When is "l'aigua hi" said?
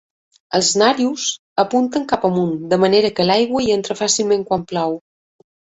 3.31-3.73